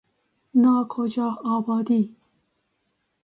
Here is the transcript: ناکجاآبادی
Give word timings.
ناکجاآبادی 0.61 2.15